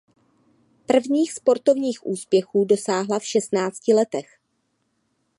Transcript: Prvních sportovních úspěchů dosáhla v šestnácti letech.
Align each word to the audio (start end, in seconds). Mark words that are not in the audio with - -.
Prvních 0.85 1.31
sportovních 1.33 2.05
úspěchů 2.05 2.65
dosáhla 2.65 3.19
v 3.19 3.25
šestnácti 3.25 3.93
letech. 3.93 4.39